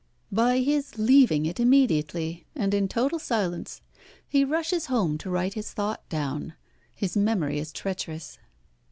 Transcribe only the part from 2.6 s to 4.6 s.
in total silence. He